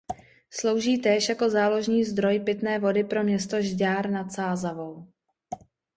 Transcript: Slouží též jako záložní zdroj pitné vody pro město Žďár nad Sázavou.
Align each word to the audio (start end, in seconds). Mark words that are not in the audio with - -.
Slouží 0.49 0.97
též 0.97 1.29
jako 1.29 1.49
záložní 1.49 2.03
zdroj 2.03 2.39
pitné 2.39 2.79
vody 2.79 3.03
pro 3.03 3.23
město 3.23 3.61
Žďár 3.61 4.09
nad 4.09 4.29
Sázavou. 4.31 5.07